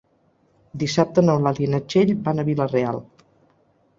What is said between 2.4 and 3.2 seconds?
a Vila-real.